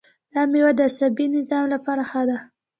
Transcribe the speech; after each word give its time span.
دا 0.33 0.41
میوه 0.51 0.71
د 0.77 0.81
عصبي 0.89 1.25
نظام 1.35 1.63
لپاره 1.73 2.03
ښه 2.09 2.21
ده. 2.29 2.37